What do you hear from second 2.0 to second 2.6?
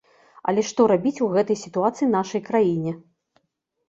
нашай